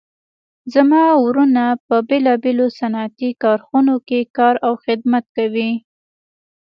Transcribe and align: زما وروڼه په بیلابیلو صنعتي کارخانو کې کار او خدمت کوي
زما 0.73 1.03
وروڼه 1.23 1.65
په 1.87 1.95
بیلابیلو 2.09 2.65
صنعتي 2.79 3.29
کارخانو 3.43 3.95
کې 4.07 4.19
کار 4.37 4.55
او 4.65 4.73
خدمت 4.83 5.25
کوي 5.37 5.71